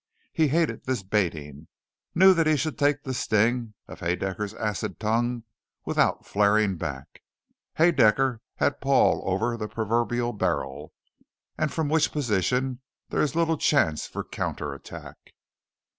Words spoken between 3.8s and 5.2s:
of Haedaecker's acid